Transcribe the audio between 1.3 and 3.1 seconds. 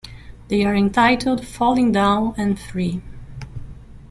"Falling Down" and "Free".